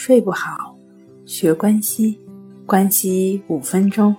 [0.00, 0.76] 睡不好，
[1.26, 2.16] 学关西，
[2.64, 4.14] 关西五分钟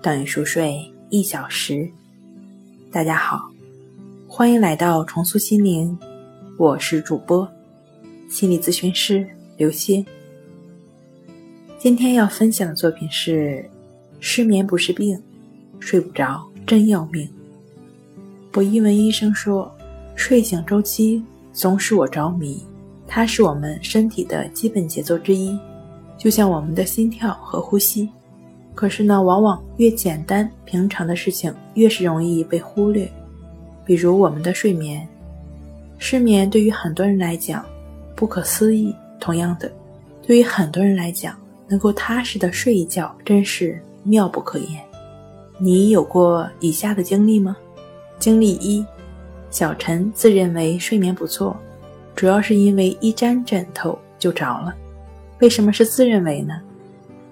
[0.00, 1.86] 等于熟睡一小时。
[2.90, 3.50] 大家好，
[4.26, 5.96] 欢迎来到重塑心灵，
[6.56, 7.46] 我是主播
[8.30, 9.28] 心理咨询师
[9.58, 10.04] 刘星。
[11.78, 13.62] 今天要分享的作品是：
[14.20, 15.22] 失眠不是病，
[15.80, 17.28] 睡不着真要命。
[18.50, 19.70] 博一文医生说，
[20.16, 22.64] 睡醒周期总使我着迷。
[23.12, 25.58] 它是我们身体的基本节奏之一，
[26.16, 28.08] 就像我们的心跳和呼吸。
[28.72, 33.10] 可是呢，往往越简单平常的事情，越是容易被忽略。
[33.84, 35.06] 比如我们的睡眠，
[35.98, 37.66] 失眠对于很多人来讲
[38.14, 38.94] 不可思议。
[39.18, 39.70] 同样的，
[40.22, 44.80] 对于很多人来讲，能够踏实的睡一觉，真是妙不可言。
[45.58, 47.56] 你有过以下的经历吗？
[48.20, 48.86] 经历一：
[49.50, 51.56] 小陈自认为睡眠不错。
[52.20, 54.74] 主要是因为一沾枕头就着了，
[55.38, 56.60] 为什么是自认为呢？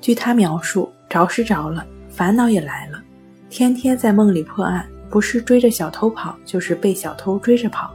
[0.00, 2.98] 据他描述，着是着了，烦恼也来了，
[3.50, 7.92] 天天在梦里破案，不是追着小偷跑，就是被小偷追着跑，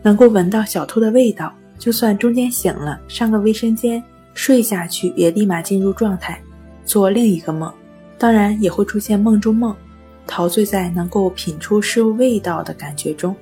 [0.00, 4.02] 能够闻到小偷的味道，就算中间醒了，上个卫生间，
[4.32, 6.40] 睡下去也立马进入状态，
[6.86, 7.70] 做另一个梦，
[8.16, 9.76] 当然也会出现梦中梦，
[10.26, 13.36] 陶醉在能够品出事物味道的感觉中。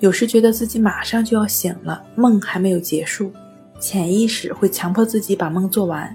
[0.00, 3.30] 有时觉得自己马上就要醒了，梦还没有结束，
[3.78, 6.14] 潜意识会强迫自己把梦做完。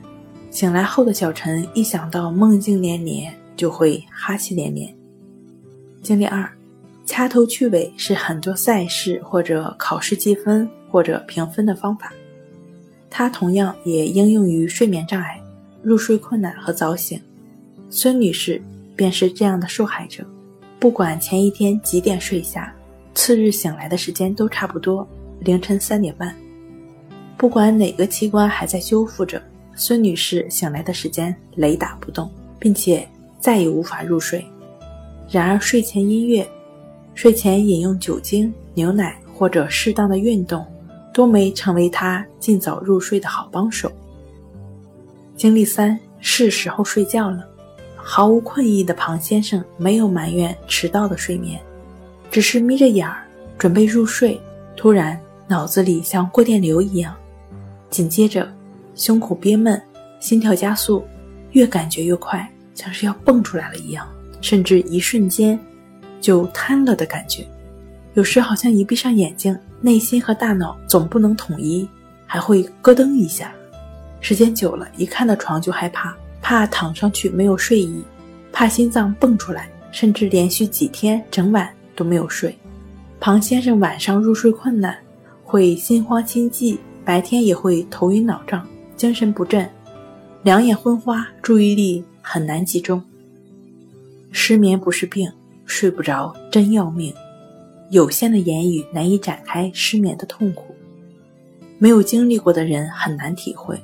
[0.49, 4.91] 醒来后的小陈一想到梦境连连，就会哈气连连。
[6.01, 6.49] 经历二，
[7.05, 12.11] 掐头去尾是很多赛事或者考试计分或者评分的方法，
[13.09, 15.39] 它同样也应用于睡眠障碍、
[15.83, 17.21] 入睡困难和早醒。
[17.91, 18.59] 孙女士
[18.95, 20.25] 便是这样的受害者，
[20.79, 22.73] 不管前一天几点睡下。
[23.15, 25.07] 次日醒来的时间都差不多，
[25.39, 26.35] 凌晨三点半。
[27.37, 29.41] 不管哪个器官还在修复着，
[29.73, 33.07] 孙女士醒来的时间雷打不动，并且
[33.39, 34.45] 再也无法入睡。
[35.29, 36.47] 然而，睡前音乐、
[37.13, 40.65] 睡前饮用酒精、牛奶或者适当的运动，
[41.13, 43.91] 都没成为她尽早入睡的好帮手。
[45.35, 47.45] 经历三，是时候睡觉了。
[47.95, 51.59] 毫无困意的庞先生没有埋怨迟到的睡眠。
[52.35, 53.23] 只是眯着眼儿
[53.57, 54.37] 准备入睡，
[54.75, 57.15] 突然脑子里像过电流一样，
[57.89, 58.53] 紧接着
[58.93, 59.81] 胸口憋闷，
[60.19, 61.01] 心跳加速，
[61.51, 64.05] 越感觉越快，像是要蹦出来了一样，
[64.41, 65.57] 甚至一瞬间
[66.19, 67.47] 就瘫了的感觉。
[68.15, 71.87] 有时好像一闭上眼睛，内心和大脑总不能统一，
[72.25, 73.49] 还会咯噔一下。
[74.19, 78.03] 时间久了，一看到床就害怕，怕躺上去没有睡意，
[78.51, 81.73] 怕心脏蹦出来，甚至连续几天整晚。
[81.95, 82.57] 都没有睡，
[83.19, 84.97] 庞先生晚上入睡困难，
[85.43, 89.69] 会心慌心悸，白天也会头晕脑胀、精神不振、
[90.43, 93.01] 两眼昏花，注意力很难集中。
[94.31, 95.31] 失眠不是病，
[95.65, 97.13] 睡不着真要命。
[97.91, 100.75] 有限的言语难以展开失眠的痛苦，
[101.77, 103.79] 没有经历过的人很难体会。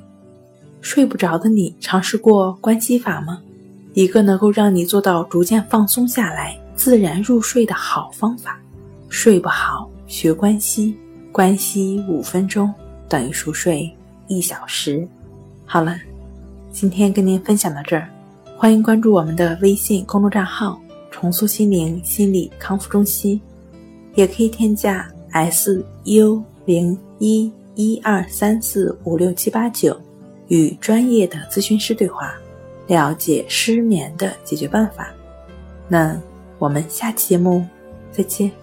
[0.80, 3.40] 睡不着的你，尝试过关系法吗？
[3.94, 6.58] 一个能够让你做到逐渐放松下来。
[6.74, 8.60] 自然入睡的好方法，
[9.08, 10.96] 睡不好学关息，
[11.30, 12.72] 关息五分钟
[13.08, 13.90] 等于熟睡
[14.26, 15.06] 一小时。
[15.64, 15.96] 好了，
[16.72, 18.08] 今天跟您分享到这儿，
[18.56, 23.40] 欢迎关注我们的微信公众账号“重塑心灵心理康复中心”，
[24.16, 29.98] 也可以添加 s u 零一一二三四五六七八九，
[30.48, 32.34] 与专业的咨询师对话，
[32.86, 35.08] 了解失眠的解决办法。
[35.86, 36.20] 那。
[36.62, 37.66] 我们下期节目
[38.12, 38.61] 再见。